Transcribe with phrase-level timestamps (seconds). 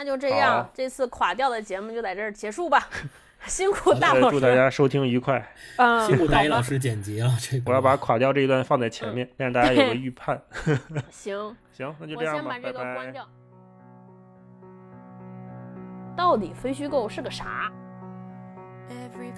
[0.00, 2.88] 那就这样，这次垮掉的节目就在这儿结束吧。
[3.44, 5.46] 辛苦大老师，祝大家收听愉快。
[5.76, 7.30] 嗯，辛苦大一老师剪辑了。
[7.38, 10.40] 这我要把垮掉这一段放在前面，让大家有个 预判。
[11.12, 12.44] 行行，那就这样吧。
[12.46, 13.28] 我先把这个关掉。
[16.16, 17.70] 到底非虚构是个啥？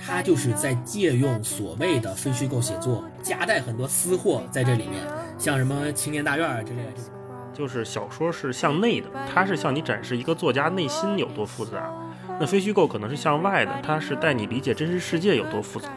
[0.07, 5.05] 他就是在借用所谓的非虚构写作，夹带很多私货在这里面，
[5.37, 6.93] 像什么青年大院啊之类的。
[7.53, 11.93] 就是小说是向内的，它是向你展示一个作家内心有多复杂。
[12.41, 15.91] 那非虚构可能是向外的，它是带你理解真实世界有多复杂。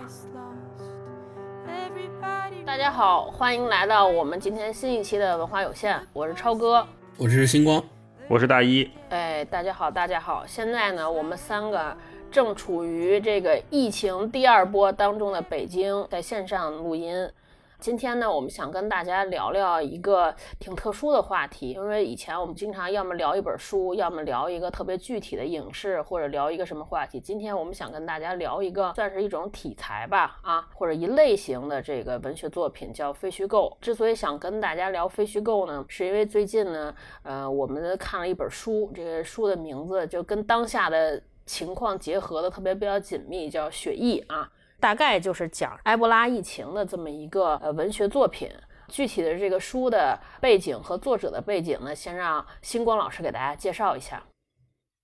[2.66, 6.86] 大家好，欢迎来到我们今天新一期的文化有限，我是超哥，
[7.18, 7.82] 我是星光，
[8.28, 8.92] 我是大一。
[9.10, 11.96] 哎，大家好，大家好，现在呢，我们三个
[12.30, 17.30] 正处于这个疫情第二波当中的北京，在线上录音。
[17.86, 27.20] 今天呢，我们想跟大家聊聊一个挺特殊的话题，因为以前我们经常要么聊一本书，要么聊一个特别具体的影视，或者聊一个什么话题。
[27.20, 33.78] 今天我们想跟大家聊一个算是一种题材吧，啊，或者一类型的这个文学作品，叫非虚构。
[33.80, 44.50] 之所以想跟大家聊非虚构呢，是因为最近呢，呃，我们看了一本书，这个书的名字就跟当下的情况结合的特别比较紧密，叫《血疫》啊。
[44.86, 48.48] 大概就是讲埃博拉疫情的这么一个呃文学作品，
[48.88, 54.24] 具体的这个书的背景和作者的背景呢，先让星光老师给大家介绍一下。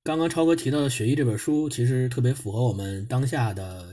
[0.03, 3.85] 刚刚超哥提到的《血疫》这本书，其实特别符合我们当下的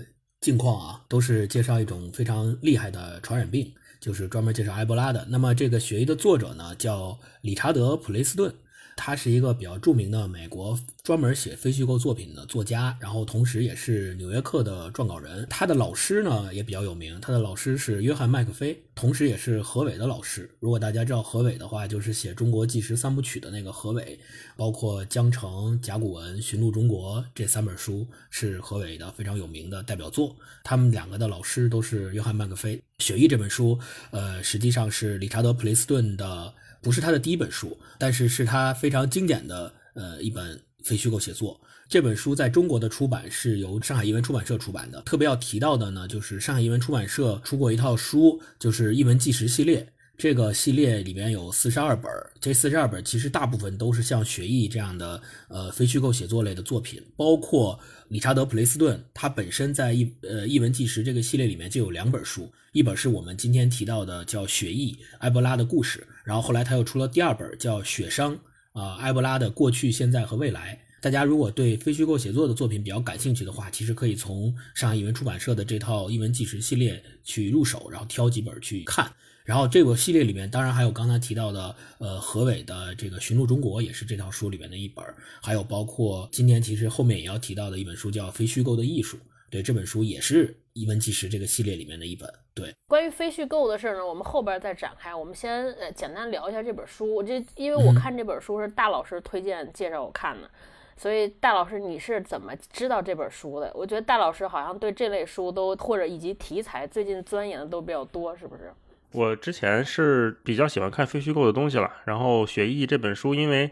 [0.42, 5.26] 境况啊，都是介绍一种非常厉害的传染病，就是专门介绍埃博拉的。
[5.30, 8.54] 那么这个《血疫》的作者呢，叫理查德·普雷斯顿。
[9.00, 15.46] 他是一个比较著名的美国专门写非虚构作品的作家，然后同时也是《纽约客》的撰稿人。
[15.48, 20.50] 他的老师呢也比较有名，他的老师是约翰麦克菲，同时也是何伟的老师。
[20.58, 24.18] 如果大家知道何伟的话，就是写《中国纪实三部曲》的那个何伟，
[24.56, 30.36] 包括《江城》《甲骨文》《寻路中国》这三本书是何伟的非常有名的代表作。
[30.64, 32.76] 他们两个的老师都是约翰麦克菲。
[32.98, 33.78] 《雪域》这本书，
[34.10, 36.52] 呃，实际上是理查德·普雷斯顿的。
[36.80, 41.60] 不是他的第一本书，但是是他非常经典的呃一本非虚构写作。
[41.88, 45.00] 这本书在中国的出版是由上海译文出版社出版的。
[45.02, 49.88] 特别要提到的呢，就是上海译文出版社出过一套书，就是《译文纪实》系列。
[50.18, 57.78] 这个系列里面有四十二本，这四十二本其实大部分都是像《学艺》这样的呃非虚构写作类的作品，包括
[58.08, 68.32] 理查德·普雷斯顿，他本身在译呃《译文纪实》这个系列里面就有两本书，一本是我们今天提到的叫《学艺：埃博拉的故事》，然后后来他又出了第二本叫《血殇》，
[68.78, 70.78] 啊，埃博拉的过去、现在和未来。
[71.00, 79.10] 大家如果对非虚构写作的作品比较感兴趣的话，其实可以从上海译文出版社的这套《译文纪实》系列去入手，然后挑几本去看。
[79.42, 85.02] 然后这个系列里面，当然还有刚才提到的，呃，何伟的这个《寻路中国》也是这套书里面的一本，
[85.40, 89.16] 还有包括今年其实后面也要提到的一本书叫《非虚构的艺术》，
[89.50, 92.28] 对，这本书也是《一文纪实》这个系列里面的一本。
[92.54, 95.14] 对，关于非虚构的事儿呢，我们后边再展开。
[95.14, 97.14] 我们先呃简单聊一下这本书。
[97.14, 100.50] 我这因为我看这本书是大老师推荐介绍我看的，
[100.96, 103.70] 所以大老师你是怎么知道这本书的？
[103.74, 108.72] 我觉得大老师好像对这类书都或者以及题材最近钻研的都比较多，是不是？
[109.12, 113.70] 我之前是比较喜欢看非虚构的东西了，然后《学艺》这本书，因为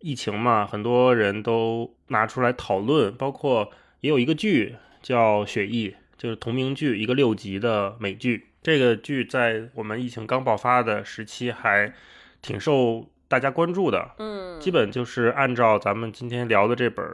[0.00, 3.70] 疫情嘛，很多人都拿出来讨论，包括
[4.00, 8.46] 也有一个剧叫《血疫》，就是同名剧，一个六集的美剧。
[8.62, 11.92] 这个剧在我们疫情刚爆发的时期还
[12.40, 17.04] 挺受大家关注的，嗯，基本就是按照咱们今天聊的这本《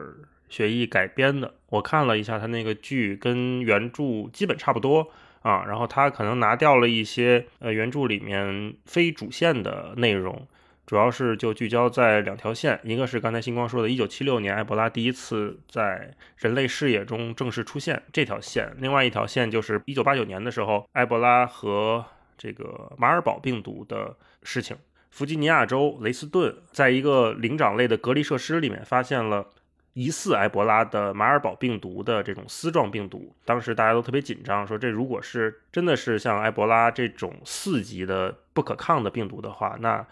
[0.48, 1.52] 血疫》改编的。
[1.70, 5.10] 我看了一下，它那个剧跟原著基本差不多。
[5.42, 10.46] 啊，然后他可能拿掉了一些呃原著里面非主线的内容，
[10.90, 22.04] 主要是就聚焦在两条线，一个是刚才星光说的1976年埃博拉第一次在人类视野中正式出现这条线，另外一条线就是1989年的时候埃博拉和
[22.36, 24.76] 这个马尔堡病毒的事情，
[25.12, 29.46] 弗吉尼亚州雷斯顿在一个灵长类的隔离设施里面发现了。
[29.92, 40.06] 疑似埃博拉的马尔堡病毒的这种丝状病毒，当时大家都特别紧张，说这如果是真的是像埃博拉这种四级的不可抗的病毒的话，那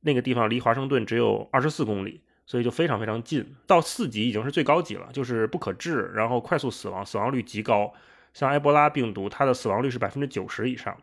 [0.00, 3.54] 那个地方离华盛顿只有二十四公里，所以就非常非常近。
[3.66, 7.92] 到四级已经是最高级了，就是不可治，然后快速死亡，死亡率极高。
[8.32, 10.96] 像埃博拉病毒，它的死亡率是百分之九十以上。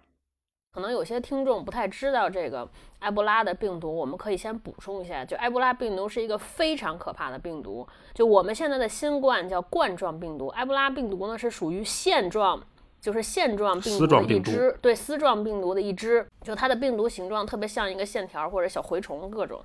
[0.73, 7.87] 可能有些听众不太知道这个埃博拉的病毒，我们可以先补充一下，就埃博拉病毒是一个非常可怕的病毒。
[8.13, 12.63] 就我们现在的新冠叫冠状病毒，埃博拉病毒呢是属于线状，
[13.07, 19.63] 就是线状病毒的一支，对丝状病毒的一支，就它的病毒形状特别像一个线条或者小蛔虫各种。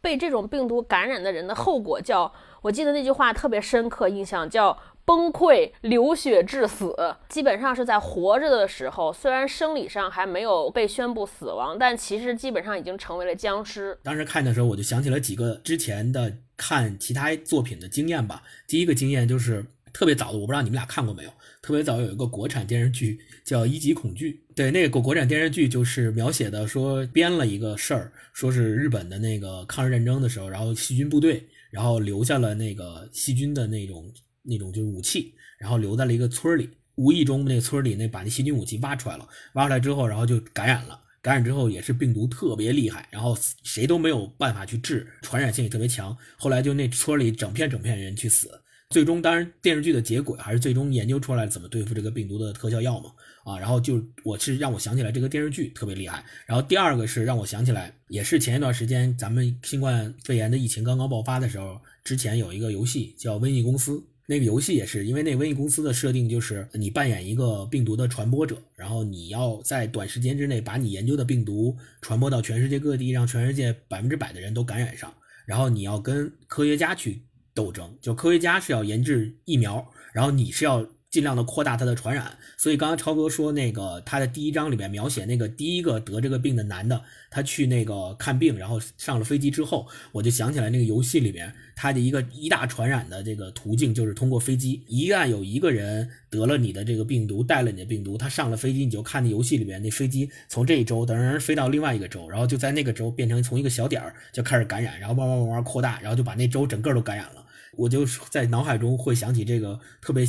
[0.00, 6.94] 被这种病毒感染的人的后果叫，我记得那句话特别深刻印象，叫崩溃、流血致死。
[7.28, 13.98] 基本上是在活着的时候，虽然生理上还没有被宣布死亡，但其实基本上已经成为了僵尸。
[14.04, 18.44] 当时看的时候，我就想起了几个之前的看其他作品的经验吧。
[18.68, 21.30] 第一个经验就是特别早的，我不知道你们俩看过没有。
[21.66, 34.08] 特别早有一个国产电视剧叫《一级恐惧》，对，那个国国产电视剧就是描写的说编了一个事儿，说是日本的那个抗日战争的时候，然后细菌部队，然后留下了那个细菌的那种
[34.44, 48.48] 那种就是武器，然后留在了一个村里，无意中那村里那把那细菌武器挖出来了，挖出来之后，然后就感染了，感染之后也是病毒特别厉害，然后谁都没有办法去治，传染性也特别强，后来就那村里整片整片人去死。
[48.96, 53.12] 最终，当然电视剧的结果还是最终研究出来怎么对付这个病毒的特效药嘛，
[53.44, 56.24] 啊，然后就我是让我想起来这个电视剧特别厉害。
[56.46, 63.92] 然后第二个是让我想起来，也是前一段时间咱们新冠肺炎的疫情刚刚爆发的时候，之前有一个游戏叫《瘟疫公司》，
[64.24, 75.12] 那个游戏也是因为那瘟疫公司的设定就是你扮演一个病毒的传播者，然后你要在短时间之内把你研究的病毒传播到全世界各地，让全世界百分之百的人都感染上，
[75.44, 77.20] 然后你要跟科学家去。
[77.56, 82.36] 斗争就科学家是要研制疫苗，然后你是要尽量的扩大它的传染。
[82.58, 94.84] 所以刚刚超哥说那个他的第一章里面描写那个第一个得这个病的男的，他去那个看病，然后上了飞机之后，我就想起来那个游戏里面他的一个一大传染的这个途径就是通过飞机。
[94.88, 107.45] 一旦有一个人得了你的这个病毒，带了你的病毒，他上了飞机，你就看那游戏里面那飞机从这一周等人飞到另外一个州，然后就在那个州变成从一个小点儿就开始感染，然后慢慢慢慢扩大，然后就把那州整个都感染了。
[107.76, 110.26] 我就在脑海中会想起这个特别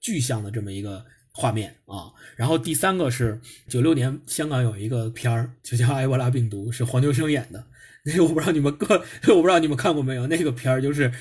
[0.00, 7.66] 具象的这么一个画面啊，然后第三个是九六年香港有一个片儿，就叫《埃博拉病毒》，是黄秋生演的。
[8.04, 9.04] 那我不知道你们各，
[9.34, 10.28] 我不知道你们看过没有？
[10.28, 11.12] 那个片儿就是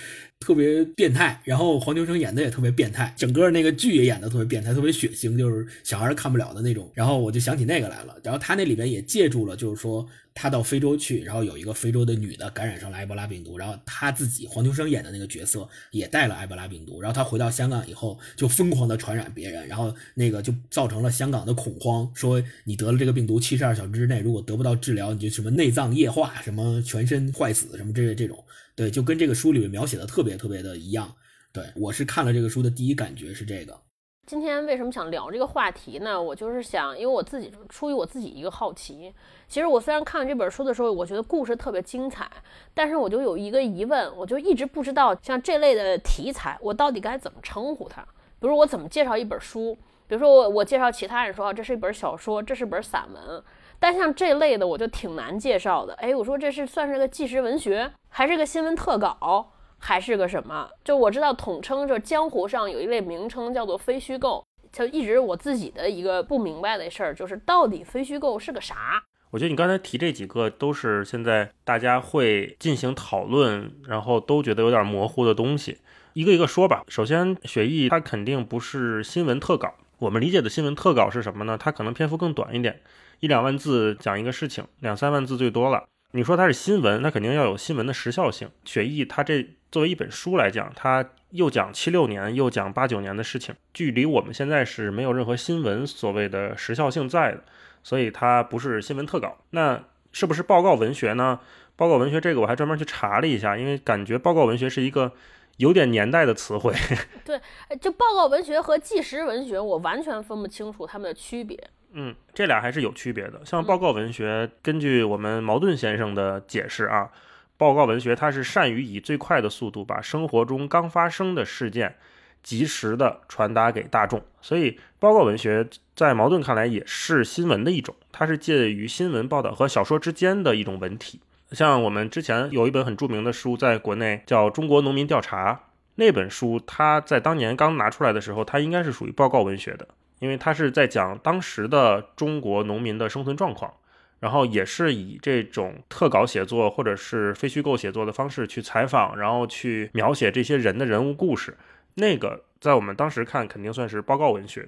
[0.45, 6.89] 特别变态，然后黄秋生演的也特别变态，整个那个剧也演的特别变态，特别血腥，就是小孩看不了的那种。
[6.93, 8.15] 然后我就想起那个来了。
[8.23, 26.75] 然后他那里边也借助了，就是说他到非洲去，然后有一个非洲的女的感染上了埃博拉病毒，然后他自己黄秋生演的那个角色也带了埃博拉病毒，然后他回到香港以后就疯狂的传染别人，然后那个就造成了香港的恐慌，说你得了这个病毒，七十二小时之内如果得不到治疗，你就什么内脏液化什么。
[26.85, 28.43] 全身坏死什么这这种，
[28.75, 31.15] 对，就跟这个书里面描写的特别特别的一样。
[31.53, 33.79] 对我是看了这个书的第一感觉是这个。
[34.27, 36.21] 今天为什么想聊这个话题呢？
[36.21, 39.13] 我就是想，因为我自己出于我自己一个好奇。
[39.47, 42.29] 其实我虽然看了这本书的时候，我觉得故事特别精彩，
[42.73, 48.01] 但是我就有一个疑问，我就一直不知道像这类的题材，我到底该怎么称呼它？
[48.39, 49.77] 比如我怎么介绍一本书？
[50.07, 53.41] 比如说我我介绍其他人说，这是一本小说，这是本散文。
[53.85, 55.93] 但像这类的，我就挺难介绍的。
[55.99, 60.67] 哎，我说这是算是个纪实文学，还是个新闻特稿，还是个什么？
[60.83, 69.03] 就我知道统称，就是江湖上有一类名称叫做非虚构，就一直我自己的一个不明白的事儿，就是到底非虚构是个啥？
[69.29, 75.77] 我觉得你刚才提这几个都是现在大家会进行讨论，然后都觉得有点模糊的东西，
[76.13, 76.81] 一个一个说吧。
[76.87, 81.55] 首先，雪艺它肯定不是新闻特稿，我们理解的新闻特稿是什么呢？
[81.55, 82.81] 它可能篇幅更短一点。
[83.19, 85.85] 一两万字讲一个事情，两三万字最多了。
[86.11, 88.49] 你说它是新闻，那肯定要有新闻的时效性。
[88.63, 97.43] 雪艺它这作为一本书来讲，它又讲七六年，又讲八九年的事情，距离我们现在是没有任何新闻所谓的时效性在的，
[97.83, 99.37] 所以它不是新闻特稿。
[99.49, 101.41] 那是不是报告文学呢？
[101.75, 105.11] 报告文学这个我还专门去查了一下，因为感觉报告文学是一个
[105.57, 106.73] 有点年代的词汇。
[107.25, 107.37] 对，
[107.81, 111.61] 就报告文学和纪实文学，我完全分不清楚它们的区别。
[111.97, 113.39] 嗯，这俩还是有区别的。
[113.45, 117.09] 像报告文学，根据我们茅盾先生的解释啊，
[117.55, 121.95] 报告文学它是善于以最快的速度把生活中刚发生的事件
[122.43, 124.21] 及时的传达给大众。
[124.41, 131.21] 所以，报告文学在茅盾看来也是新闻的一种，它是介于新闻报道和小说之间的一种文体。
[131.51, 135.53] 像我们之前有一本很著名的书，在国内叫《中国农民调查》，
[135.95, 139.87] 那本书它在当年刚拿出来的时候，它应该是属于报告文学的。
[140.19, 143.73] 因为他是在讲当时的中国农民的生存状况，
[144.19, 151.57] 然后也是以这种特稿写作或者是非虚构写作的方式去采访，然后去描写这些人的人物故事。
[151.95, 154.67] 那个在我们当时看肯定算是报告文学。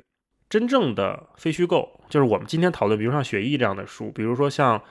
[0.50, 4.82] 真正的非虚构就是我们今天讨论，比如像《雪翼》这样的书，比如说像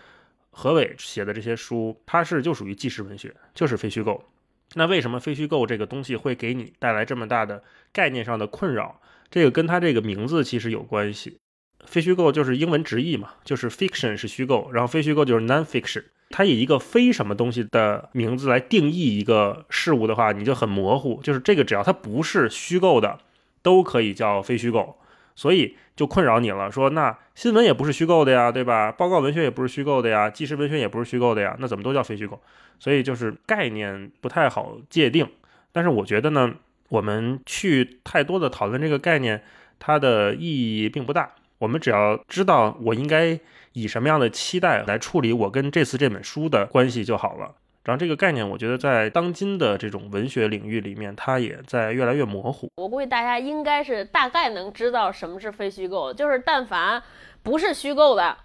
[0.50, 4.22] 何伟写的这些书，它是就属于纪实文学，就是非虚构。
[4.74, 9.00] 那为什么非虚构这个东西会给你带来这么大的概念上的困扰？
[9.30, 11.38] 这个跟它这个名字其实有关系，
[11.84, 16.04] 非虚构就是英文直译嘛，就是 fiction 是虚构，然后非虚构就是 non-fiction。
[16.30, 21.20] 它以一个非什么东西的名字来定义一个事物的话，你就很模糊。
[21.22, 23.20] 就是这个，只要它不是虚构的，
[23.62, 24.96] 都可以叫非虚构。
[25.36, 28.90] 所以就困扰你了，说那新闻也不是虚构的呀，对吧？
[28.90, 32.40] 报告文学也不是虚构的呀，纪实文学也不是虚构的呀，那怎么都叫非虚构？
[32.80, 35.28] 所以就是概念不太好界定。
[35.72, 36.54] 但是我觉得呢，
[36.88, 39.42] 我们去太多的讨论这个概念，
[39.78, 41.32] 它的意义并不大。
[41.58, 43.38] 我们只要知道我应该
[43.72, 47.54] 以什么样的期待来处理我跟这次这本书的关系就好了。
[47.84, 52.68] 然后这个概念，我觉得在当今的这种文学领域里面，它也在越来越模糊。
[52.76, 57.00] 我估计大家应该是大概能知道什么是非虚构，就是但凡
[57.44, 58.36] 不是虚构的，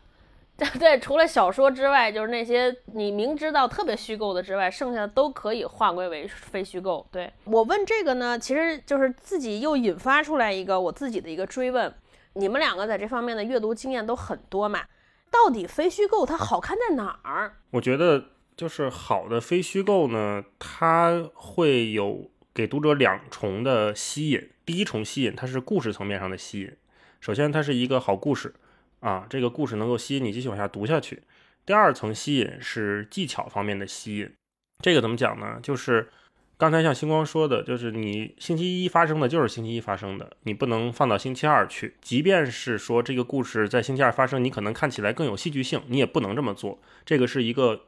[0.80, 7.06] 对，除了小说之外，就是那些你明知道特别虚构的之外，剩下的都可以划归为非虚构。
[7.12, 11.94] 对我问这个呢，其实就是自己又引发出来一个我自己的一个追问。
[12.34, 14.82] 你们两个在这方面的阅读经验都很多嘛？
[15.30, 17.58] 到底非虚构它好看在哪儿？
[17.72, 18.26] 我觉得
[18.56, 24.50] 就是好的非虚构呢，它会有给读者两重的吸引。
[24.66, 26.78] 第一重吸引，它是故事层面上的吸引。
[27.20, 28.54] 首先，它是一个好故事
[29.02, 31.22] 啊，这个故事能够吸引你继续往下读下去。
[31.66, 34.32] 第二层吸引是技巧方面的吸引。
[34.80, 35.60] 这个怎么讲呢？
[35.62, 36.10] 就是。
[36.58, 41.96] 刚才像星光说的，就是你星期一发生的，就是星期一发生的，你不能放到星期二去。
[42.02, 46.80] 即便是说这个故事在星期二发生，你可能看起来更有戏剧性，你也不能这么做。
[47.04, 47.86] 这个是一个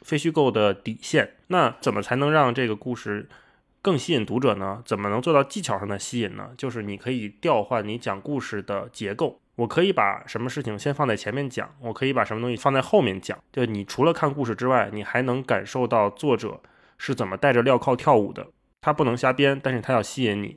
[0.00, 1.34] 非虚构的底线。
[1.46, 3.28] 那怎么才能让这个故事
[3.80, 4.82] 更吸引读者呢？
[4.84, 6.50] 怎么能做到技巧上的吸引呢？
[6.58, 9.38] 就是你可以调换你讲故事的结构。
[9.56, 13.38] 我可以把什么事情先放在前面讲，我可以把什么东西放在后面讲。
[13.52, 16.60] 就你除了看故事之外，你还能感受到作者。
[16.98, 18.46] 是怎么带着镣铐跳舞的？
[18.80, 20.56] 他不能瞎编，但是他要吸引你。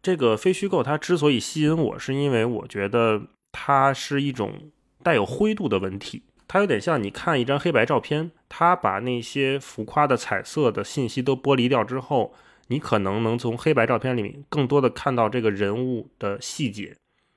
[0.00, 4.70] 这个非虚构，它之所以吸引我，是因为我觉得它是一种
[5.02, 6.22] 带有灰度的文体。
[6.46, 12.32] 它有点像你看一张黑白照片，它把那些浮夸的彩色的信息都剥离掉之后，
[12.68, 16.94] 你可能能从黑白照片里面更多的看到这个人物的细节，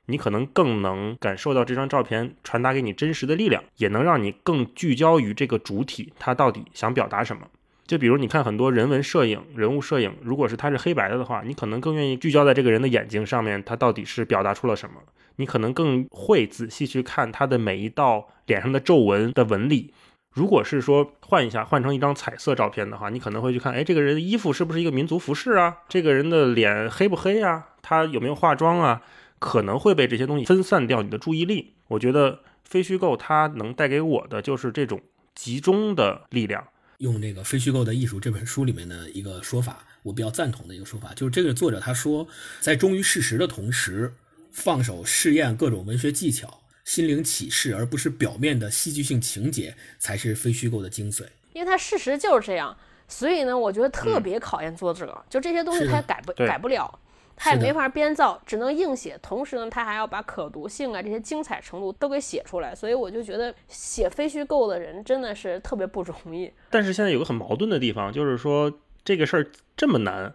[0.07, 7.47] 你可能更能感受到这张照片传达给你真实的力量，也能让你更聚焦于这个主体，他到底想表达什么。
[7.87, 14.95] 就比如你看很多人文摄影、人物摄影，如果是它是黑白的的话，你可能更愿意聚焦在这个人的眼睛上面，他到底是表达出了什么？
[15.35, 19.93] 你可能更会仔细去看他的每一道脸上的皱纹的纹理。
[20.33, 25.77] 如果是说换一下，换成一张彩色照片的话，你可能会去看，哎，这个人的衣服是不是一个民族服饰啊？
[25.87, 27.65] 这个人的脸黑不黑啊？
[27.81, 29.01] 他有没有化妆啊？
[29.39, 31.73] 可能会被这些东西分散掉你的注意力。
[31.87, 35.01] 我觉得非虚构它能带给我的就是这种
[35.33, 36.67] 集中的力量。
[36.99, 42.25] 用这个《非虚构的艺术》这本书里面的一个说法，我比较赞同的一个说法，就是这个作者他说，
[42.61, 44.15] 在忠于事实的同时，
[44.51, 51.25] 放手试验各种文学技巧、心灵启示，而不是表面的戏剧性情节，才是非虚构的精髓。
[51.51, 52.75] 因为它事实就是这样，
[53.09, 56.99] 所以呢，我觉得特别考验作者，就这些东西他改不改不了。
[57.35, 59.17] 他也没法编造，只能硬写。
[59.21, 62.73] 同时呢，他还要把可读性啊这些精彩程度都给写出来。
[62.73, 66.51] 所以我就觉得写非虚构的人真的是特别不容易。
[66.69, 68.71] 但是现在有个很矛盾的地方，就是说
[69.03, 70.33] 这个事儿这么难，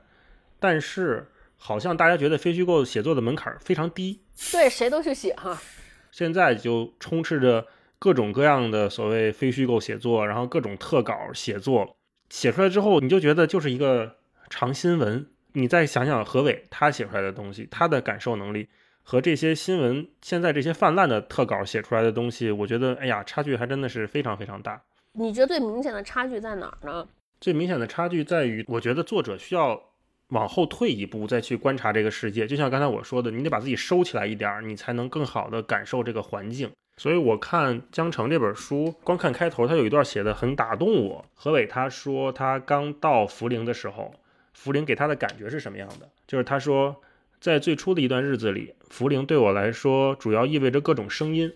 [0.58, 1.26] 但是
[1.56, 4.20] 好像大家觉得非虚构写作的门槛非常低。
[4.52, 5.60] 对，谁都去写哈。
[6.12, 7.66] 现在就充斥着
[7.98, 11.96] 各种各样的所谓非虚构写作，然后各种特稿写作，
[12.28, 14.16] 写出来之后你就觉得就是一个
[14.48, 15.26] 长新闻。
[15.52, 18.68] 你再想想何伟他写出来的东西，他的感受能力
[19.02, 24.80] 和这些新闻现在这些泛滥的特稿写出来的东西，我觉得，哎呀，差距还真的是非常非常大。
[25.12, 27.08] 你觉得最明显的差距在哪儿呢？
[27.40, 29.80] 最明显的差距在于，我觉得作者需要
[30.28, 32.46] 往后退一步再去观察这个世界。
[32.46, 36.70] 就像刚才我说的，你得把自己收起来一点，你才能更好的感受这个环境。
[36.96, 41.24] 所以我看《江城》这本书，光看开头，他有一段写的很打动我。
[41.34, 44.14] 何伟他说，他刚到涪陵的时候。
[44.62, 46.10] 茯苓给他的感觉是什么样的？
[46.26, 47.00] 就是他说，
[47.40, 51.52] 在最初的一段日子里，茯苓对我来说主要意味着各种声音。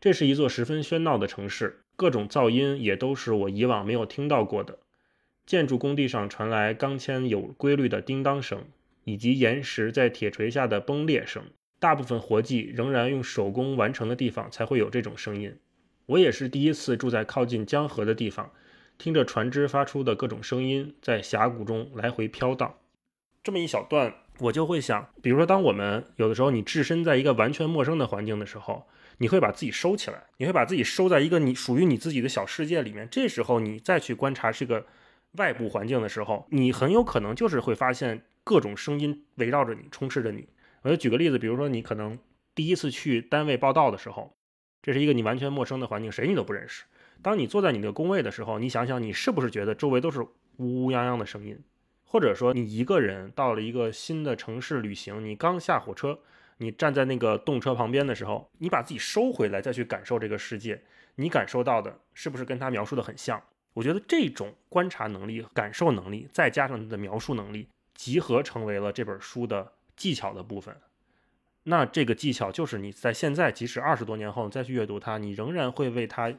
[0.00, 4.78] 这是一座十分喧闹的城市，各种噪音也都是我以往没有听到过的。
[5.44, 8.64] 建筑工地上传来钢钎有规律的叮当声，
[9.04, 11.44] 以及岩石在铁锤下的崩裂声。
[11.78, 15.54] 大部分活计仍然用手工完成的地方才会有这种声音。
[16.06, 18.50] 我也是第一次住在靠近江河的地方。
[18.98, 22.74] 听着船只发出的各种声音，在峡谷中来回飘荡。
[23.42, 28.86] 这么一小段，我就会想，比如说，当我们有的时候你置身在一个完全陌生的环境的时候，
[29.18, 33.06] 你会把自己收起来，你会把自己收在一个你属于你自己的小世界里面。
[33.10, 34.84] 这时候你再去观察这个
[35.32, 40.48] 外部环境的时候，你很有可能就是会发现各种声音围绕着你，充斥着你。
[40.82, 42.18] 我就举个例子，比如说你可能
[42.54, 44.32] 第一次去单位报道的时候，
[44.82, 46.84] 这是一个你完全陌生的环境，谁你都不认识。
[47.26, 50.20] 当你坐在你的工位的时候，你想想你是不是觉得周围都是
[50.58, 51.58] 乌乌泱泱的声音？
[52.04, 56.20] 或者说你一个人到了一个新的城市旅行，你刚下火车，
[56.58, 60.80] 你站在那个动车旁边的时候，你把自己收回来再去感受这个世界，
[61.16, 63.42] 你感受到的是不是跟他描述的很像？
[63.72, 67.66] 我觉得这种观察能力、感受能力，再加上他的描述能力，
[67.96, 70.76] 集合成为了这本书的技巧的部分。
[71.64, 76.32] 那这个技巧就是你在现在，即使二十多年后再去阅读它，你仍然会为它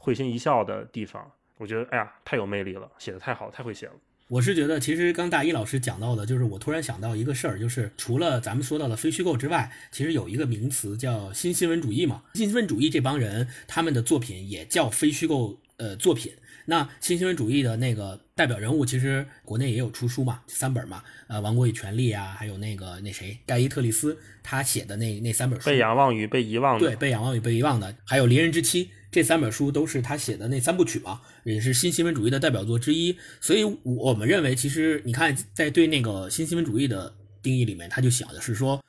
[0.00, 1.30] 会心一笑的地方。
[1.58, 3.92] 我觉得，哎呀，太有魅力了，写的太好，太会写了。
[4.28, 12.22] 我是觉得，其实刚大一老师讲到的，就是我突然想到一个事儿，就是除了咱们说到的非虚构之外，其实有一个名词叫新新闻主义嘛。
[12.34, 16.32] 新新闻主义这帮人，他们的作品也叫非虚构呃作品。
[16.70, 28.84] 那新新闻主义的那个代表人物，其实国内也有出书嘛，三本嘛，呃，《王国与权力》啊，还有那个那谁盖伊特利斯他写的那那三本书，被仰望与被遗忘的，对，被仰望与被遗忘的，还有《离人之妻》。
[29.10, 33.18] 这三本书都是他写的那三部曲嘛，也是新新闻主义的代表作之一。
[33.40, 37.12] 所以我们认为，其实你看，在对那个新新闻主义的
[37.42, 38.80] 定义里面，他就想的是说，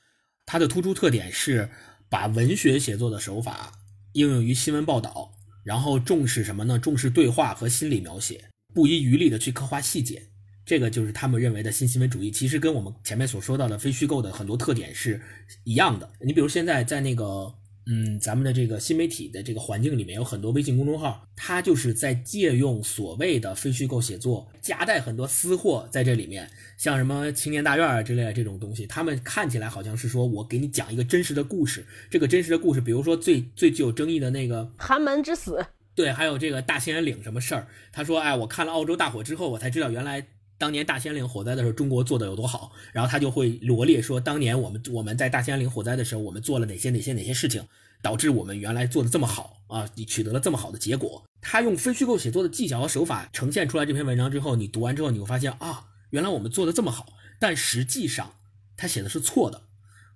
[0.46, 1.68] 它的突出特点是
[2.08, 3.72] 把文学写作的手法
[4.14, 5.32] 应用于新闻报道，
[5.64, 6.80] 然后重视什么呢？
[6.80, 10.24] 重视对话和心理描写，不遗余力的去刻画细节。
[10.66, 15.22] 这个就是他们认为的新新闻主义，其实跟我们前面所说到的非虚构的很多特点是
[15.64, 16.12] 一样的。
[16.22, 17.56] 你比如现在在那个。
[17.88, 40.28] 嗯，咱们的这个新媒体的这个环境里面有很多微信公众号，它就是在借用所谓的非虚构写作，夹带很多私货在这里面，像什么青年大院啊之类的这种东西，他们看起来好像是说我给你讲一个真实的故事，这个真实的故事，比如说最最具有争议的那个寒门之死，对，还有这个大兴安岭什么事儿，他说，哎，我看了澳洲大火之后，我才知道原来。
[40.62, 47.68] 当年大兴安岭火灾的时候，中国做的有多好，然后他就会罗列说，当年我们我们在大兴安岭火灾的时候，我们做了哪些哪些哪些事情，
[48.04, 51.24] 导致我们原来做的这么好啊，你取得了这么好的结果。
[51.42, 58.36] 他用非虚构写作的技巧和手法呈现出来这篇文章之后，你读完之后，你会发现啊，原来我们做的这么好，但实际上
[58.78, 59.64] 他写的是错的，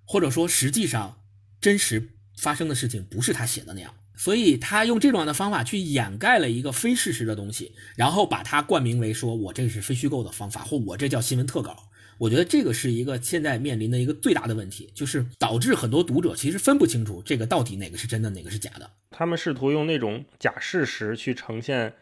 [0.04, 1.22] 或者说实际上
[1.60, 3.92] 真实发生的事情不是他写的那样。
[4.16, 11.76] 所以他用这种样的方法去掩盖了一个非事实的东西，然后把它冠名为说“我这是非虚构的方法”或“我这叫新闻特稿”。
[12.18, 18.90] 我觉得这个是一个现在面临的一个最大的问题，就是导致很多读者其实分不清楚这个到底哪个是真的，哪个是假的。
[19.10, 21.92] 他们试图用那种假事实去呈现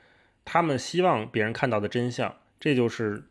[0.44, 3.24] 他们希望别人看到的真相，这就是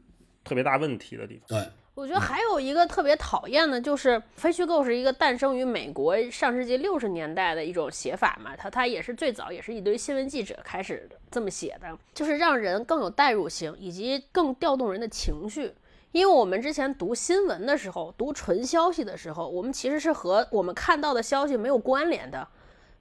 [0.43, 1.47] 特别大问题的地方。
[1.47, 1.69] 对。
[1.95, 15.71] 我觉得还有一个特别讨厌的，就是非虚构是一个诞生于美国上世纪六十年代的一种写法嘛，它它也是最早也是一堆新闻记者开始这么写的，就是让人更有代入性，以及更调动人的情绪。
[16.11, 22.47] 因为我们之前读新闻的时候，读纯消息的时候，我们其实是和我们看到的消息没有关联的，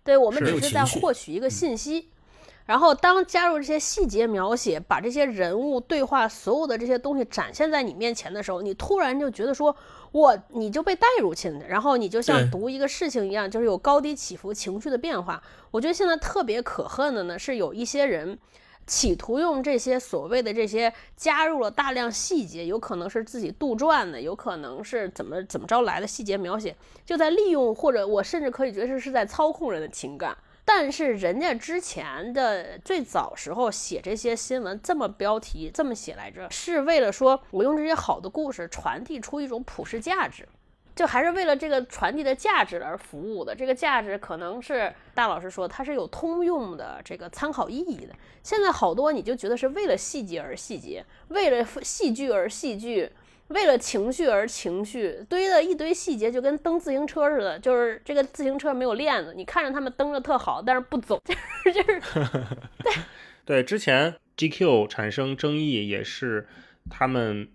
[0.05, 2.11] 对我们只是在获取一个信息。
[2.65, 9.75] 然后，当加入这些细节描写，把这些人物对话所有的这些东西展现在你面前的时候，你突然就觉得说，
[10.13, 15.43] 我你就被带入进去，然后你就像读一个事情一样，就是有高低起伏、情绪的变化。
[15.73, 18.39] 我觉得现在特别可恨的呢，是有一些人
[18.87, 30.37] 企图用这些所谓的这些加入了大量细节，有可能是自己杜撰的，有可能是怎么怎么着来的细节描写，就在利用或者我甚至可以觉得是在操控人的情感。
[30.65, 40.49] 但是人家之前的最早时候写这些新闻，这么标题这么写来着，是为了说我用这些好的故事传递出一种普世价值，
[40.95, 43.55] 就还是为了这个传递的价值而服务的。
[43.55, 48.15] 这个价值可能是大老师说它是有通用的这个参考意义的。
[48.43, 53.11] 现在好多你就觉得是为了细节而细节，为了戏剧而戏剧。
[53.49, 57.59] 为了情绪而情绪，堆了一堆细节，就跟蹬自行车似的。
[57.59, 62.01] 就是这个自行车没有链子，你看着他们蹬着特好，但是不走， 就是
[63.45, 63.63] 对对。
[63.63, 66.49] 之前 GQ 产生争议也是，
[66.89, 67.49] 他们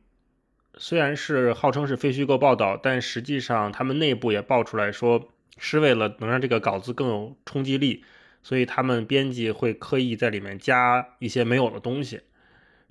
[0.78, 8.04] 虽然是号称是非虚构报道，但实际上他们内部也爆出来说，是为了能让这个稿子更有冲击力，
[8.43, 12.21] 所以他们编辑会刻意在里面加一些没有的东西。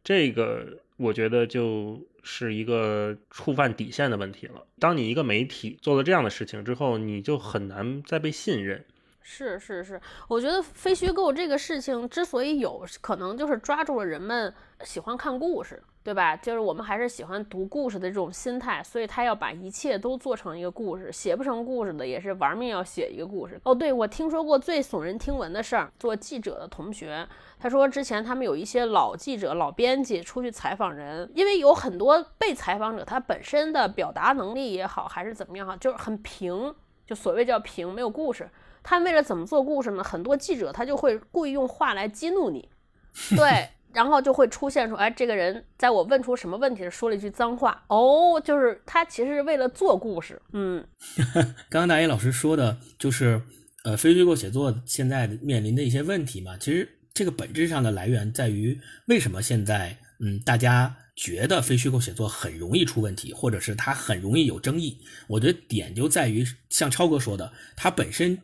[0.02, 2.00] 这个我觉得就。
[2.28, 4.66] 是一个触犯底线的问题了。
[4.80, 8.84] 当你一个媒体做了这样的事情之后，你就很难再被信任。
[9.22, 15.80] 是是是，我觉得非虚构这个事情之所以有可能，就是抓住了人们喜欢看故事。
[16.06, 16.36] 对吧？
[16.36, 21.10] 就是我们还是喜欢读故事的这种心态，所以他要把一切都做成一个故事。
[21.10, 23.60] 写不成故事的也是玩命要写一个故事。
[23.64, 27.26] 哦，对，我听说过最耸人听闻的事儿，做记者的同学，
[27.58, 36.72] 他说之前他们有一些老记者、老编辑出去采访人，因为有很多被采访者他本身的表达能力也好，还是怎么样哈，就是很平，
[37.04, 38.48] 就所谓叫平，没有故事。
[38.84, 40.04] 他为了怎么做故事呢？
[40.04, 42.68] 很多记者他就会故意用话来激怒你，
[43.36, 50.86] 对，然后就会出现说，哎，这个人在我问出什么问题时说了一句脏话，哦，就是他其实是为了做故事，嗯。
[51.70, 53.40] 刚刚大一老师说的就是，
[53.84, 58.78] 呃，非虚构写作现在面临的一些问题嘛，其实这个本质上的来源在于
[59.08, 60.96] 为什么现在，嗯，大家。
[61.18, 64.98] 觉得非虚构写作很容易出问题，或者是它很容易有争议。
[65.28, 68.38] 我觉得点就在于，像超哥说的，它本身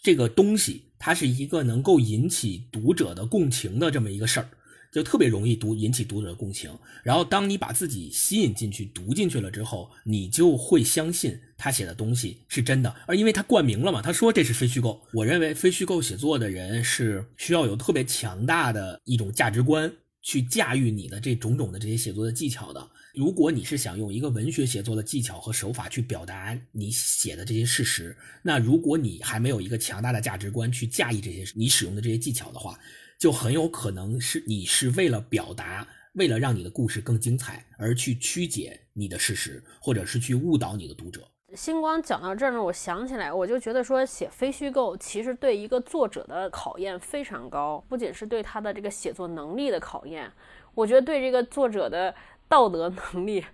[0.00, 4.48] 这个东西，它是一个能够引起读者的共情的这么一个事儿，
[4.92, 6.70] 就特别容易读引起读者的共情。
[7.02, 12.94] 然后，当你把自己吸引进去、读进去了之后，你就会相信他写的东西是真的。
[13.06, 15.00] 而因为他冠名了嘛，他说这是非虚构。
[15.12, 19.90] 我认为非虚构写作的人是需要有特别强大的一种价值观。
[20.24, 22.90] 去驾驭你的这种种的这些写作的技巧的。
[23.12, 32.78] 如果你是想用一个文学写作的技巧和手法去表达你写的这些事实，那如果你还没有一个强大的价值观去驾驭这些你使用的这些技巧的话，
[33.22, 41.20] 就很有可能是你是为了表达，为了让你的故事更精彩而去曲解你的事实，或者是去误导你的读者。
[41.54, 50.28] 星光讲到这儿呢，我想起来，我就觉得说写非虚构其实对一个作者的考验非常高，不仅是对他的这个写作能力的考验，
[50.74, 52.12] 我觉得对这个作者的
[52.48, 53.44] 道德能力，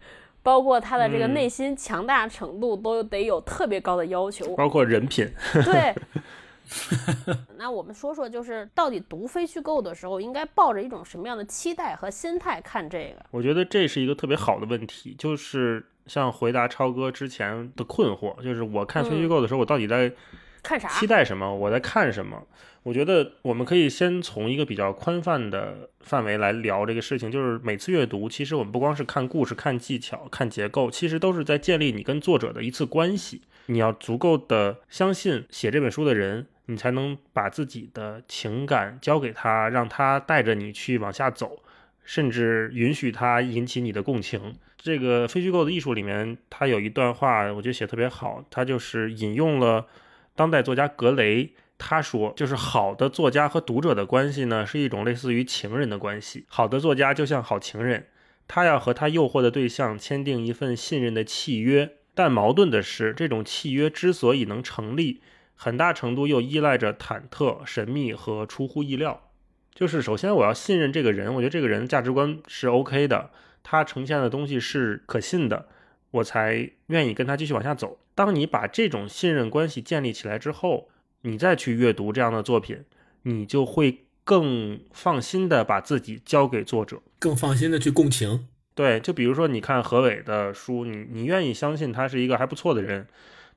[0.43, 5.31] 包括他的这个内心强大程度，都得有特别高的要求，包括人品。
[5.63, 5.95] 对。
[7.57, 13.25] 那我们说说，就是到底读非虚构的时候，应该抱着一种什么样的期待和心态看这个？
[13.31, 20.13] 我觉得这是一个特别好的问题，就是像回答超哥之前的困惑，就是我看非虚构的时候，我到底在
[20.63, 20.89] 看啥？
[20.89, 21.55] 期待什么？
[21.55, 22.47] 我在看什么？
[22.85, 33.43] 我觉得我们可以先从一个比较宽泛的范围来聊这个事情，就是每次阅读，其实我们不光是看故事、看技巧、看结构，其实都是在建立你跟作者的一次关系。
[33.67, 36.47] 你要足够的相信写这本书的人。
[36.71, 41.63] 你才能把自己的情感交给他，让他带着你去往下走，
[42.05, 44.55] 甚至允许他引起你的共情。
[44.77, 48.45] 这个非虚构的艺术里面，他有一段话，我觉得写特别好。
[48.51, 49.87] 他就是引用了
[50.37, 56.45] 当代作家格雷，他说，就是好的作家和读者的关系呢，是一种类似于情人的关系。
[56.49, 58.07] 好的作家就像好情人，
[58.47, 61.93] 他要和他诱惑的对象签订一份信任的契约。
[62.15, 65.23] 但矛盾的是，这种契约之所以能成立。
[65.61, 69.29] 很大程度又依赖着忐忑、神秘和出乎意料。
[69.75, 73.31] 就是首先我要信任这个人，我觉得这个人价值观是 OK 的，
[73.65, 75.67] 他呈现的东西是可信的，
[76.13, 77.99] 我才愿意跟他继续往下走。
[78.15, 80.89] 当你把这种信任关系建立起来之后，
[81.23, 82.85] 你再去阅读这样的作品，
[83.23, 88.47] 你就会更放心的把自己交给作者，更放心的去共情。
[88.75, 93.09] 对，就比如说你看何伟的书，你你愿意相信他是一个还不错的人。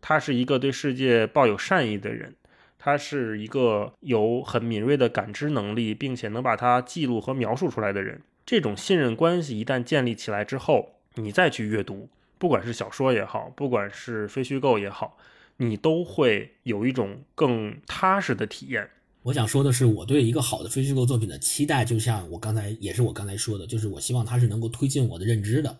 [0.01, 2.35] 他是一个对世界抱有善意的人，
[2.79, 8.21] 他是一个有很敏锐的感知能力，并且能把它记录和描述出来的人。
[8.43, 12.09] 这种信任关系一旦建立起来之后，你再去阅读，
[12.39, 15.15] 不管是小说也好，不管是非虚构也好，
[15.57, 18.89] 你都会有一种更踏实的体验。
[19.21, 25.77] 我想说的是，我对一个好的非虚构作品的期待，就像我刚才也是我刚才说的，就是我希望它是能够推进我的认知的，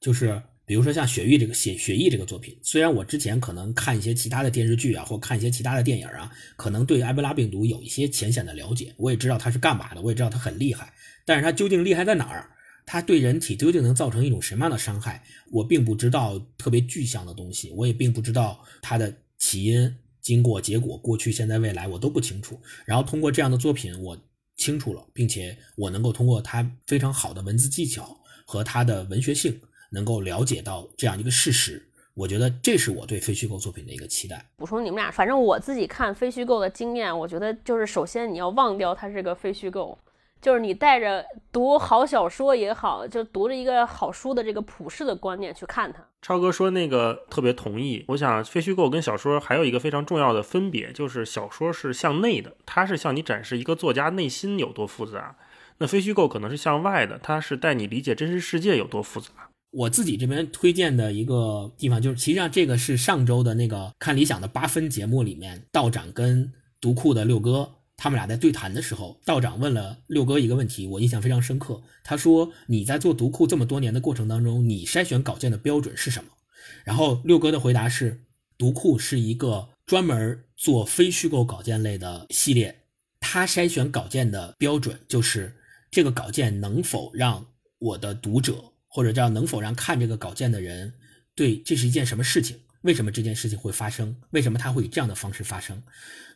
[0.00, 0.40] 就是。
[0.66, 10.92] 比如说像《雪域》这个写《雪域》这个作品，虽然我之前可能看一些其他的电视剧啊，或看一些其他的电影啊，可能对埃博拉病毒有一些浅显的了解，我也知道它是干嘛的，我也知道它很厉害，
[11.24, 12.50] 但是它究竟厉害在哪儿？
[12.86, 15.22] 它对人体究竟能造成一种什么样的伤害？
[15.50, 22.60] 我并不知道特别具象的东西，我也并不知道它的起因、经过、结果、过去、现在、未来，我都不清楚。
[22.84, 24.18] 然后通过这样的作品，我
[24.56, 29.58] 清楚了，并且我能够通过它非常好的文字技巧和它的文学性。
[29.94, 34.44] 能够了解到这样一个事实，我觉得这是我对非虚构作品的一个期待。
[34.56, 39.98] 补充你们俩，反正我自己看非虚构的经验，我觉得就是首先你要忘掉它是个非虚构，
[40.42, 46.04] 就是你带着读好小说也好，就读着一个好书的这个普世的观念去看它。
[46.20, 48.04] 超哥说那个特别同意。
[48.08, 55.36] 我想非虚构跟小说还有一个非常重要的分别，就是小说是向内的，它是向你展示一个作家内心有多复杂；
[55.78, 59.28] 那非虚构可能是向外的，它是带你理解真实世界有多复杂。
[59.74, 71.82] 我自己这边推荐的一个地方，就是实际上这个是上周的那个看理想的八分节目里面，道长跟读库的六哥他们俩在对谈的时候，道长问了六哥一个问题，我印象非常深刻。
[72.04, 76.30] 他说：“你在做读库这么多年的过程当中，你筛选稿件的标准是什么？”
[76.84, 78.20] 然后六哥的回答是
[78.58, 82.82] ：“读库是一个专门做非虚构稿件类的系列，
[83.18, 85.56] 他筛选稿件的标准就是
[85.90, 87.46] 这个稿件能否让
[87.78, 90.94] 我的读者。”或者叫能否让看这个稿件的人
[91.34, 94.14] 对这是一件什么事情，为什么这件事情会发生？
[94.30, 95.82] 为什么他会以这样的方式发生？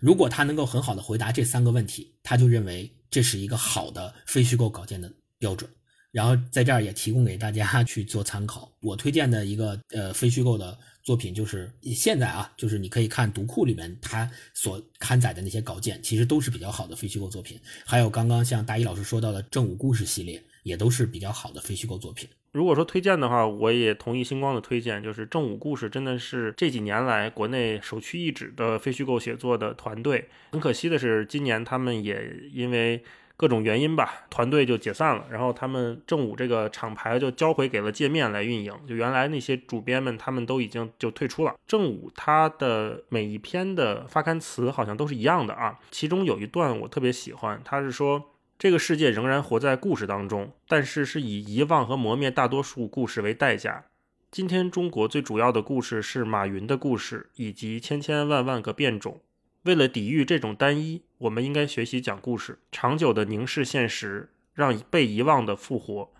[0.00, 5.70] 如果他能够很好的回答这三个问题，他就认为这是一个好的非虚构稿件的标准。
[6.10, 8.72] 然后在这儿也提供给大家 去做参考。
[8.80, 17.60] 我推荐的一个呃非虚构的作品就是现在啊，就是你可以看读库里面它所刊载的那些稿件，其实都是比较好的非虚构作品。
[17.84, 22.28] 还有刚刚像大一老师说到的正午故事系列，也都是比较好的非虚构作品。
[22.52, 30.28] 如果说推荐的话，我也同意星光的推荐，就是正午故事真的是这几年来国内首屈一指的非虚构写作的团队。
[30.52, 33.04] 很可惜的是，今年他们也因为
[33.36, 38.72] 各种原因吧，团队就解散了，然后他们正午这个厂牌就交回给了界面来运营。
[38.86, 41.54] 就原来那些主编们，他们都已经就退出了。
[41.66, 48.30] 正午它的每一篇的发刊词好像都是一样的啊，其中有一段我特别喜欢，他是说。
[48.58, 53.84] 这个世界仍然活在故事当中，但是是以遗忘和磨灭大多数故事为代价。
[54.32, 59.20] 今天中国最主要的故事是马云的故事，以及千千万万个变种。
[59.62, 66.12] 为了抵御这种单一，我们应该学习讲故事，长久地凝视现实，让被遗忘的复活，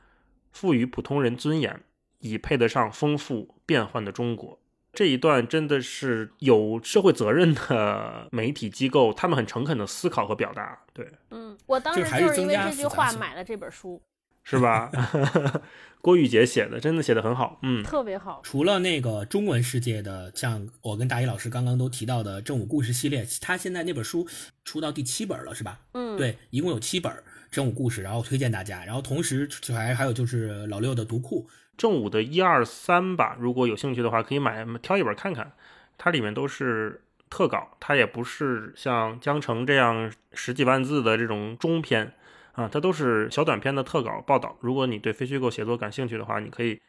[0.53, 1.83] 赋予普通人尊严，
[2.21, 4.61] 以配得上丰富变幻的中国。
[4.93, 10.81] 这一段真的是有社会责任的 媒体机构，他们很诚恳的思考和表达。
[10.93, 14.01] 对，嗯，我当时就是因为这句话买了这本书，
[14.43, 14.91] 是吧？
[16.01, 18.41] 郭玉杰写的，真的写的很好，嗯，特别好。
[18.43, 24.27] 除了那个中文世界的，像我跟大一老师刚刚都提到的正午故事系列，他现在那本书
[24.65, 25.81] 出到第七本了，是吧？
[25.93, 27.13] 嗯，对，一共有七本
[27.51, 28.85] 正午故事，然后推荐大家。
[28.85, 31.49] 然后同时还还有就是老六的读库。
[31.79, 35.53] 正午的一二三吧，如果有兴趣的话，可以买挑一本看看。
[35.97, 42.13] 它里面都是特稿，它也不是像江城这样十几万字的这种中篇
[42.53, 44.57] 啊，它都是小短篇的特稿报道。
[44.61, 46.81] 如果你对非虚构写作感兴趣的话，你可以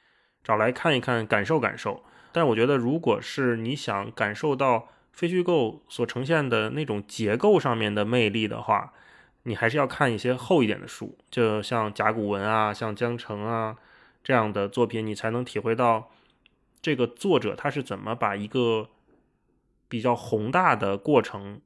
[0.44, 2.04] 找来看一看，感受感受。
[2.32, 8.94] 但我觉得，如果是你想感受到非虚构所呈现的那种结构上面的魅力的话，
[9.44, 13.76] 你还是要看一些厚一点的书，就像甲骨文啊，像江城啊。
[14.24, 16.12] 这样的作品，你才能体会到
[16.82, 18.90] 这个作者他是怎么把一个
[19.88, 21.62] 比较宏大的过程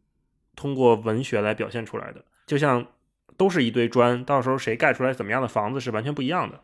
[0.55, 2.23] 通过文学来表现出来的。
[2.45, 2.85] 就像
[3.37, 6.61] 都是一堆砖，到时候谁盖出来怎么样的房子是完全不一样的。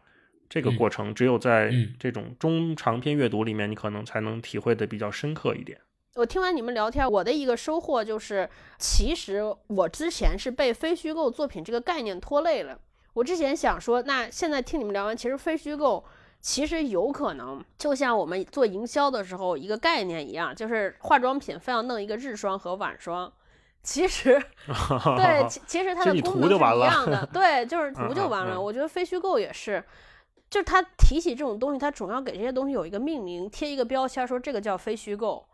[0.48, 5.80] 这个过程只有在这种中长篇阅读里面，你可能才能体会的比较深刻一点。
[6.16, 8.50] 我听完你们聊天，我的一个收获就是，
[8.80, 12.80] 其实我之前是被非虚构作品这个概念拖累了。
[13.14, 16.04] 我之前想说，那现在听你们聊完，其实非虚构
[16.40, 23.30] 其实有可能就像我们做营销的时候一个概念一样，就是化妆品非要弄一个日霜和晚霜，
[23.84, 24.42] 其实
[25.18, 28.62] 对，其其实它的功能是一样的， 对，就是涂就完了。
[28.62, 29.84] 我觉得非虚构也是，
[30.50, 35.46] 就是它提起这种东西，它总要给这些东西有一个命名，贴一个标签，说这个叫非虚构。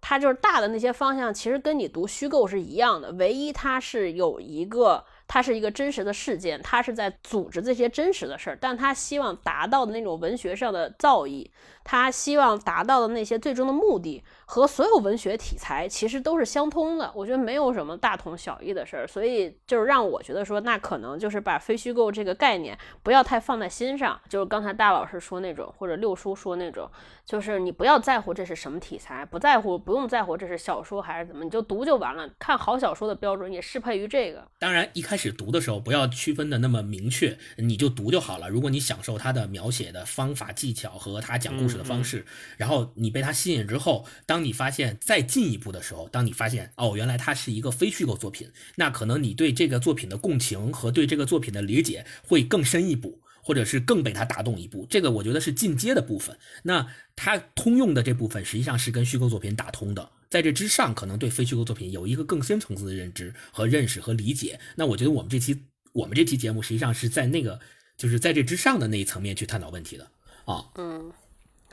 [0.00, 5.04] 它就是大的那些方向，其实跟你读虚构是一样的，唯一它是有一个。
[5.28, 11.48] 它是一个真实的事件，它是在组织这些真实的事儿，但他希望达到的那种文学上的造诣，
[11.90, 14.22] 他希望达到的那些最终的目的。
[14.44, 26.90] 和所有文学题材其实都是相通的，我觉得没有什么大同小异的事儿，所以就是让我觉得说，那可能就是把非虚构这个概念不要太放在心上，就是刚才大老师说那种，或者六叔说那种，
[27.26, 32.26] 就是你不要在乎这是什么题材，不在乎，不用在乎这是小说还是怎么，你就读就完了。
[32.38, 34.46] 看好小说的标准也适配于这个。
[34.58, 38.48] 当然，一开始读的时候不要区分的那么明确，你就读就好了。
[38.48, 54.86] 如果你享受他的描写的方法技巧和他讲故事的方式，然后你被它吸引之后，当当你发现再进一步的时候，当你发现哦，原来它是一个非虚构作品，那可能你对这个作品的共情和对这个作品的理解会更深一步，或者是更被它打动一步。
[54.88, 56.38] 这个我觉得是进阶的部分。
[56.62, 56.86] 那
[57.16, 64.60] 它通用的这部分实际上是跟虚构作品打通的，在这之上，可能对非虚构作品有一个更深层次的认知和认识和理解。
[64.76, 67.58] 那我觉得我们这期我们这期节目实际上是在那个
[67.96, 70.08] 就是在这之上的那一层面去探讨问题的
[70.44, 70.64] 啊。
[70.76, 71.10] 嗯，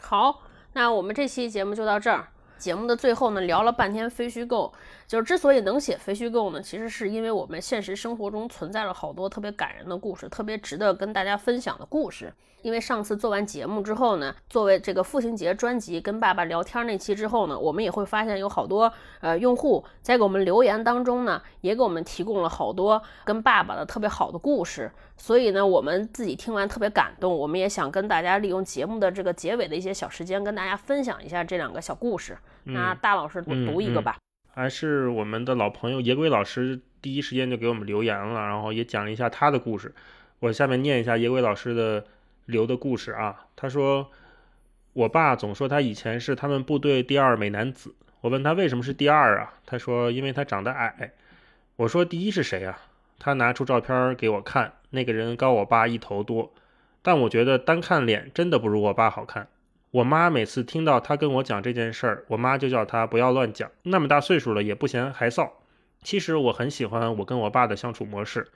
[0.07, 2.27] 好，那我们这期节目就到这儿。
[2.59, 4.71] 节目的最后呢，聊了半天非虚构，
[5.07, 12.33] 就是之所以能写非虚构呢，其实是因为我们现实生活中存在了好多特别感人的故事，特别值得跟大家分享的故事。
[12.63, 18.91] 因为上次做完节目之后呢，作为这个父亲节专辑跟爸爸聊天那期之后呢，我们也会发现有好多
[19.21, 24.91] 呃用户在给我们留言当中呢，也给我们提供了好多跟爸爸的特别好的故事。
[25.15, 32.35] 所以呢，我们自己听完特别感动，我们也想跟大家利用节目的这个结尾的一些小时间，跟大家分享一下这两个小故事。
[32.63, 34.17] 那大老师读一个吧。
[34.55, 39.93] 还是我们的老朋友野鬼老师第一时间就给我们留言了，然后也讲了一下他的故事。
[40.39, 42.03] 我下面念一下野鬼老师的。
[42.47, 44.11] 留的故事啊，他说
[44.93, 47.95] ：“我爸总说他以前是他们部队第二美男子。
[48.21, 49.55] 我问他为什么是第二啊？
[49.65, 51.11] 他说因为他长得矮。
[51.75, 52.77] 我说第一是谁啊？
[53.17, 56.53] 他拿出照片给我看，那个人高我爸一头多。
[57.01, 59.47] 但我觉得单看脸真的不如我爸好看。
[59.95, 65.51] 我妈每次听到他跟我讲这件事儿，我妈就叫他不要乱讲，那么大岁数了也不嫌还臊。
[66.03, 68.49] 其实我很喜欢我跟我爸的相处模式，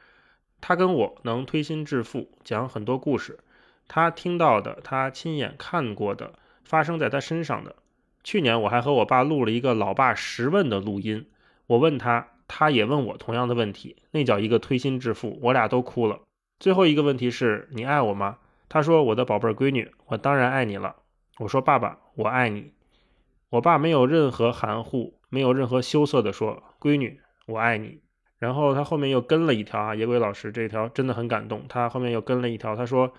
[0.60, 3.39] 他跟我能推心置腹讲很多故事，
[3.88, 6.34] 他听到的，他亲眼看过的，
[6.65, 7.73] 发生在他身上的。
[8.21, 11.25] 去年我还和我爸录了一个老爸十问的录音，
[11.67, 16.19] 我问他，他也问我同样的问题，那叫一个推心置腹，我俩都哭了。
[16.60, 18.39] 最后一个问题是你爱我吗？
[18.67, 20.97] 他说我的宝贝闺女，我当然爱你了。
[21.39, 22.73] 我说爸爸，我爱你。
[23.49, 27.21] 我爸没有任何含糊，没有任何羞涩的说，闺女。
[27.45, 28.02] 我爱你，
[28.38, 31.65] 然后他后面又跟了一条啊，野鬼老师这条真的很感动。
[31.69, 33.13] 他后面又跟了一条，他说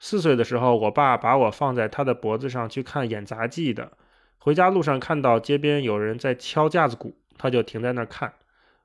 [0.00, 3.92] 四岁的时候，我爸把我放在他的脖子上去看演杂技的，
[4.38, 8.32] 回家路上看到街边有人在敲架子鼓，他就停在那儿看。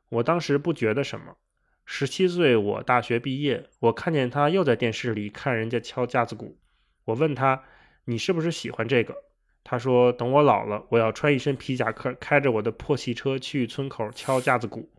[0.10, 1.38] 我当时不觉得什么。
[1.86, 6.58] 十七岁，我大学毕业，我看见他又在电视里看人家敲架子鼓，
[7.06, 7.63] 我问他，
[8.05, 9.15] 你是不是喜欢这个？
[9.63, 14.89] 他说：“等我老了，我要穿一身皮夹克，开着我的破汽车去村口敲架子鼓。”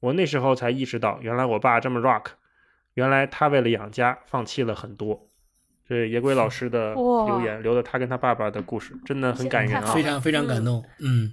[0.00, 2.26] 我那时候才意识到，原来我爸这么 rock，
[2.92, 5.26] 原来他为了养家放弃了很多。
[5.88, 10.84] 这野鬼老师的留言，留的他跟他爸爸的故事，真的很感人啊，非常非常感动。
[11.00, 11.32] 嗯，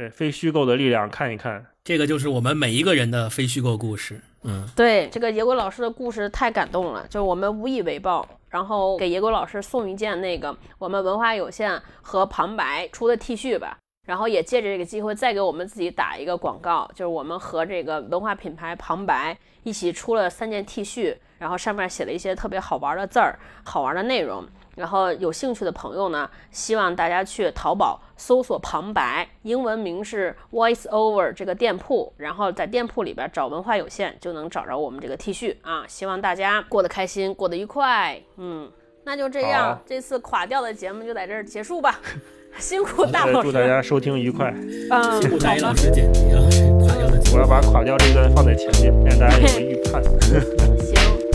[0.00, 4.18] 对，非虚构的力量，看一看，这个就是我们每一个人的非虚构故事。
[4.44, 8.26] 嗯，对，这个野果老师的故事太感动了，就是我们无以为报。
[8.48, 24.48] 然后给野果老师送一件那个我们文化有限和旁白出的 T 恤吧，然后也借着这个机会再给我们自己打一个广告，就是我们和这个文化品牌旁白一起出了三件 T 恤，然后上面写了一些特别好玩的字儿、好玩的内容。
[24.80, 35.84] 然后有兴趣的朋友呢，希望大家去淘宝搜索“旁白”，英文名是 Voice Over 这个店铺，然后在店铺里边找文化有限，就能找着我们这个 T 恤啊。
[35.86, 38.18] 希望大家过得开心，过得愉快。
[38.38, 38.72] 嗯，
[39.04, 42.00] 那就这样，这次垮掉的节目就在这儿结束吧。
[42.58, 44.50] 辛苦大老师，祝大家收听愉快。
[44.90, 46.40] 嗯，辛苦大老师剪辑啊，
[46.86, 47.20] 垮掉的。
[47.34, 50.02] 我要把垮掉这段放在前面，让大家有个预判。
[50.02, 50.40] 行
[50.80, 50.94] 行，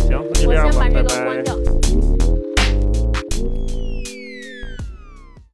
[0.10, 1.85] 那就这样吧，拜拜。